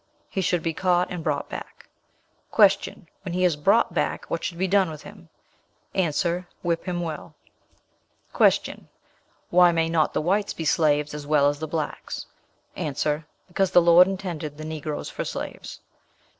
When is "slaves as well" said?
10.65-11.49